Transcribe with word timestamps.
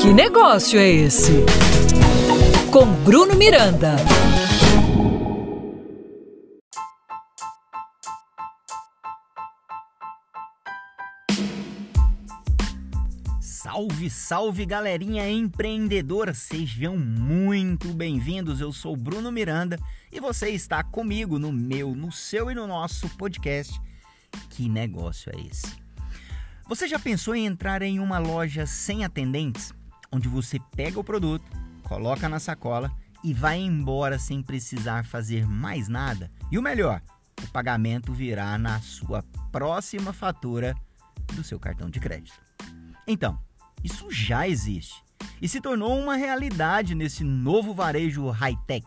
Que 0.00 0.12
negócio 0.12 0.78
é 0.78 0.88
esse? 0.88 1.32
Com 2.70 2.86
Bruno 3.04 3.34
Miranda. 3.34 3.96
Salve, 13.40 14.10
salve 14.10 14.66
galerinha 14.66 15.30
empreendedora, 15.30 16.34
sejam 16.34 16.96
muito 16.96 17.88
bem-vindos. 17.88 18.60
Eu 18.60 18.72
sou 18.72 18.96
Bruno 18.96 19.32
Miranda 19.32 19.78
e 20.12 20.20
você 20.20 20.50
está 20.50 20.84
comigo 20.84 21.38
no 21.38 21.50
meu, 21.50 21.94
no 21.94 22.12
seu 22.12 22.50
e 22.50 22.54
no 22.54 22.66
nosso 22.66 23.08
podcast. 23.16 23.80
Que 24.50 24.68
negócio 24.68 25.32
é 25.34 25.40
esse? 25.40 25.81
Você 26.72 26.88
já 26.88 26.98
pensou 26.98 27.34
em 27.34 27.44
entrar 27.44 27.82
em 27.82 28.00
uma 28.00 28.16
loja 28.16 28.64
sem 28.64 29.04
atendentes, 29.04 29.74
onde 30.10 30.26
você 30.26 30.58
pega 30.74 30.98
o 30.98 31.04
produto, 31.04 31.44
coloca 31.82 32.30
na 32.30 32.40
sacola 32.40 32.90
e 33.22 33.34
vai 33.34 33.58
embora 33.58 34.18
sem 34.18 34.42
precisar 34.42 35.04
fazer 35.04 35.46
mais 35.46 35.86
nada? 35.86 36.30
E 36.50 36.56
o 36.56 36.62
melhor, 36.62 37.02
o 37.44 37.46
pagamento 37.48 38.10
virá 38.14 38.56
na 38.56 38.80
sua 38.80 39.22
próxima 39.52 40.14
fatura 40.14 40.74
do 41.34 41.44
seu 41.44 41.60
cartão 41.60 41.90
de 41.90 42.00
crédito. 42.00 42.40
Então, 43.06 43.38
isso 43.84 44.10
já 44.10 44.48
existe 44.48 45.04
e 45.42 45.48
se 45.50 45.60
tornou 45.60 46.00
uma 46.00 46.16
realidade 46.16 46.94
nesse 46.94 47.22
novo 47.22 47.74
varejo 47.74 48.30
high-tech. 48.30 48.86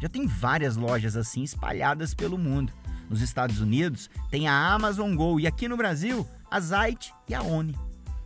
Já 0.00 0.08
tem 0.08 0.24
várias 0.24 0.76
lojas 0.76 1.16
assim 1.16 1.42
espalhadas 1.42 2.14
pelo 2.14 2.38
mundo. 2.38 2.72
Nos 3.10 3.22
Estados 3.22 3.58
Unidos 3.58 4.08
tem 4.30 4.46
a 4.46 4.72
Amazon 4.72 5.16
Go 5.16 5.40
e 5.40 5.48
aqui 5.48 5.66
no 5.66 5.76
Brasil 5.76 6.24
a 6.50 6.60
Zite 6.60 7.12
e 7.28 7.34
a 7.34 7.42
Oni. 7.42 7.74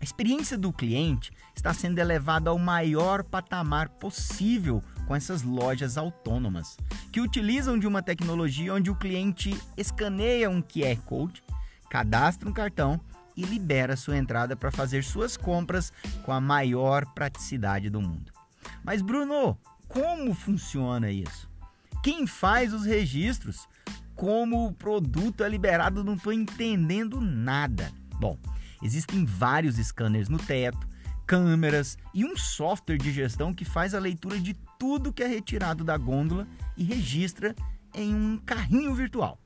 A 0.00 0.04
experiência 0.04 0.58
do 0.58 0.72
cliente 0.72 1.32
está 1.54 1.72
sendo 1.72 1.98
elevada 1.98 2.50
ao 2.50 2.58
maior 2.58 3.24
patamar 3.24 3.88
possível 3.88 4.82
com 5.06 5.14
essas 5.14 5.42
lojas 5.42 5.96
autônomas, 5.96 6.76
que 7.12 7.20
utilizam 7.20 7.78
de 7.78 7.86
uma 7.86 8.02
tecnologia 8.02 8.74
onde 8.74 8.90
o 8.90 8.96
cliente 8.96 9.56
escaneia 9.76 10.50
um 10.50 10.60
QR 10.60 11.00
Code, 11.04 11.42
cadastra 11.88 12.48
um 12.48 12.52
cartão 12.52 13.00
e 13.36 13.42
libera 13.44 13.96
sua 13.96 14.16
entrada 14.16 14.56
para 14.56 14.72
fazer 14.72 15.04
suas 15.04 15.36
compras 15.36 15.92
com 16.24 16.32
a 16.32 16.40
maior 16.40 17.06
praticidade 17.06 17.88
do 17.88 18.00
mundo. 18.00 18.32
Mas 18.82 19.00
Bruno, 19.00 19.56
como 19.88 20.34
funciona 20.34 21.10
isso? 21.10 21.48
Quem 22.02 22.26
faz 22.26 22.72
os 22.72 22.84
registros? 22.84 23.68
Como 24.14 24.66
o 24.66 24.72
produto 24.72 25.44
é 25.44 25.48
liberado? 25.48 26.02
Não 26.02 26.14
estou 26.14 26.32
entendendo 26.32 27.20
nada. 27.20 27.92
Bom, 28.18 28.38
existem 28.82 29.24
vários 29.24 29.76
scanners 29.76 30.28
no 30.28 30.38
teto, 30.38 30.86
câmeras 31.26 31.98
e 32.14 32.24
um 32.24 32.36
software 32.36 32.98
de 32.98 33.12
gestão 33.12 33.52
que 33.52 33.64
faz 33.64 33.94
a 33.94 33.98
leitura 33.98 34.38
de 34.38 34.54
tudo 34.78 35.12
que 35.12 35.22
é 35.22 35.26
retirado 35.26 35.84
da 35.84 35.96
gôndola 35.96 36.46
e 36.76 36.84
registra 36.84 37.54
em 37.94 38.14
um 38.14 38.38
carrinho 38.38 38.94
virtual 38.94 39.38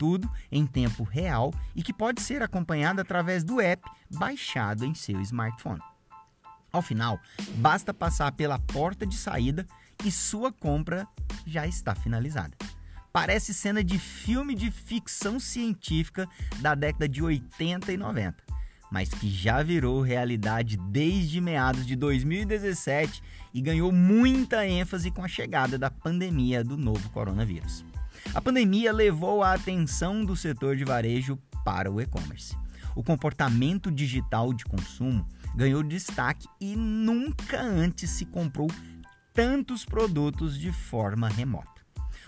tudo 0.00 0.32
em 0.50 0.66
tempo 0.66 1.02
real 1.02 1.52
e 1.76 1.82
que 1.82 1.92
pode 1.92 2.22
ser 2.22 2.42
acompanhado 2.42 3.02
através 3.02 3.44
do 3.44 3.60
app 3.60 3.86
baixado 4.10 4.86
em 4.86 4.94
seu 4.94 5.20
smartphone. 5.20 5.78
Ao 6.72 6.80
final, 6.80 7.20
basta 7.56 7.92
passar 7.92 8.32
pela 8.32 8.58
porta 8.58 9.06
de 9.06 9.14
saída 9.14 9.66
e 10.02 10.10
sua 10.10 10.50
compra 10.50 11.06
já 11.46 11.66
está 11.66 11.94
finalizada. 11.94 12.56
Parece 13.12 13.52
cena 13.52 13.82
de 13.82 13.98
filme 13.98 14.54
de 14.54 14.70
ficção 14.70 15.40
científica 15.40 16.28
da 16.60 16.76
década 16.76 17.08
de 17.08 17.20
80 17.20 17.92
e 17.92 17.96
90, 17.96 18.36
mas 18.90 19.08
que 19.08 19.28
já 19.28 19.64
virou 19.64 20.00
realidade 20.00 20.76
desde 20.76 21.40
meados 21.40 21.84
de 21.84 21.96
2017 21.96 23.20
e 23.52 23.60
ganhou 23.60 23.90
muita 23.90 24.64
ênfase 24.64 25.10
com 25.10 25.24
a 25.24 25.28
chegada 25.28 25.76
da 25.76 25.90
pandemia 25.90 26.62
do 26.62 26.76
novo 26.76 27.10
coronavírus. 27.10 27.84
A 28.32 28.40
pandemia 28.40 28.92
levou 28.92 29.42
a 29.42 29.54
atenção 29.54 30.24
do 30.24 30.36
setor 30.36 30.76
de 30.76 30.84
varejo 30.84 31.36
para 31.64 31.90
o 31.90 32.00
e-commerce. 32.00 32.56
O 32.94 33.02
comportamento 33.02 33.90
digital 33.90 34.52
de 34.52 34.64
consumo 34.64 35.26
ganhou 35.56 35.82
destaque 35.82 36.46
e 36.60 36.76
nunca 36.76 37.60
antes 37.60 38.10
se 38.10 38.24
comprou 38.24 38.68
tantos 39.34 39.84
produtos 39.84 40.56
de 40.56 40.70
forma 40.70 41.28
remota. 41.28 41.79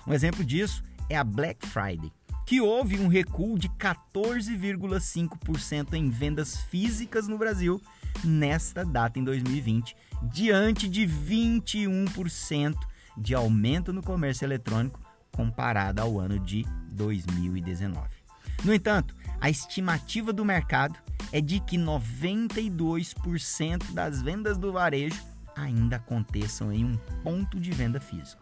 Um 0.06 0.12
exemplo 0.12 0.44
disso 0.44 0.82
é 1.08 1.16
a 1.16 1.24
Black 1.24 1.66
Friday, 1.66 2.12
que 2.46 2.60
houve 2.60 2.98
um 2.98 3.08
recuo 3.08 3.58
de 3.58 3.68
14,5% 3.68 5.94
em 5.94 6.10
vendas 6.10 6.60
físicas 6.62 7.26
no 7.28 7.38
Brasil 7.38 7.80
nesta 8.24 8.84
data 8.84 9.18
em 9.18 9.24
2020, 9.24 9.96
diante 10.24 10.88
de 10.88 11.06
21% 11.06 12.76
de 13.16 13.34
aumento 13.34 13.92
no 13.92 14.02
comércio 14.02 14.44
eletrônico 14.44 15.00
comparada 15.30 16.02
ao 16.02 16.20
ano 16.20 16.38
de 16.38 16.64
2019. 16.90 18.08
No 18.64 18.72
entanto, 18.72 19.14
a 19.40 19.50
estimativa 19.50 20.32
do 20.32 20.44
mercado 20.44 20.96
é 21.32 21.40
de 21.40 21.58
que 21.60 21.76
92% 21.76 23.92
das 23.92 24.22
vendas 24.22 24.58
do 24.58 24.72
varejo 24.72 25.20
ainda 25.56 25.96
aconteçam 25.96 26.72
em 26.72 26.84
um 26.84 26.96
ponto 27.22 27.58
de 27.58 27.70
venda 27.70 28.00
físico. 28.00 28.41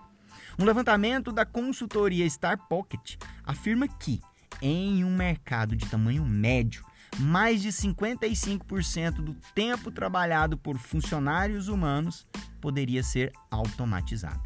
Um 0.61 0.65
levantamento 0.67 1.33
da 1.33 1.47
consultoria 1.47 2.29
Star 2.29 2.59
Pocket 2.69 3.17
afirma 3.43 3.89
que, 3.89 4.21
em 4.61 5.03
um 5.03 5.17
mercado 5.17 5.75
de 5.75 5.87
tamanho 5.87 6.23
médio, 6.23 6.85
mais 7.19 7.63
de 7.63 7.71
55% 7.71 9.23
do 9.23 9.35
tempo 9.55 9.91
trabalhado 9.91 10.59
por 10.59 10.77
funcionários 10.77 11.69
humanos 11.69 12.29
poderia 12.61 13.03
ser 13.03 13.33
automatizado. 13.51 14.43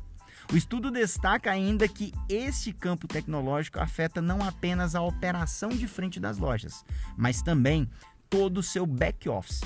O 0.52 0.56
estudo 0.56 0.88
destaca 0.88 1.50
ainda 1.50 1.88
que 1.88 2.12
este 2.28 2.72
campo 2.72 3.08
tecnológico 3.08 3.80
afeta 3.80 4.22
não 4.22 4.40
apenas 4.40 4.94
a 4.94 5.02
operação 5.02 5.70
de 5.70 5.88
frente 5.88 6.20
das 6.20 6.38
lojas, 6.38 6.84
mas 7.16 7.42
também 7.42 7.90
todo 8.30 8.58
o 8.58 8.62
seu 8.62 8.86
back-office, 8.86 9.62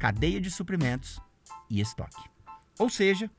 cadeia 0.00 0.40
de 0.40 0.50
suprimentos 0.50 1.20
e 1.70 1.80
estoque. 1.80 2.28
Ou 2.76 2.90
seja, 2.90 3.30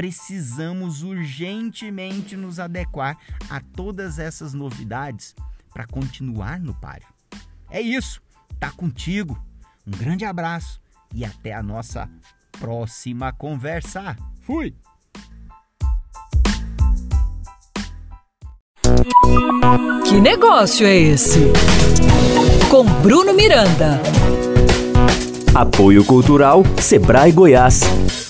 precisamos 0.00 1.02
urgentemente 1.02 2.34
nos 2.34 2.58
adequar 2.58 3.18
a 3.50 3.60
todas 3.60 4.18
essas 4.18 4.54
novidades 4.54 5.34
para 5.74 5.86
continuar 5.86 6.58
no 6.58 6.72
páreo. 6.72 7.06
É 7.68 7.82
isso, 7.82 8.22
tá 8.58 8.70
contigo. 8.70 9.38
Um 9.86 9.90
grande 9.90 10.24
abraço 10.24 10.80
e 11.14 11.22
até 11.22 11.52
a 11.52 11.62
nossa 11.62 12.08
próxima 12.52 13.30
conversa. 13.30 14.16
Fui! 14.40 14.74
Que 20.08 20.18
negócio 20.18 20.86
é 20.86 20.96
esse? 20.96 21.40
Com 22.70 22.86
Bruno 23.02 23.34
Miranda. 23.34 24.00
Apoio 25.54 26.02
Cultural 26.06 26.62
Sebrae 26.80 27.32
Goiás. 27.32 28.29